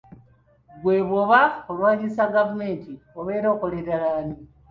[0.75, 4.35] Ggwe bw'oba olwanyisa gavumenti obeera okolerera ani?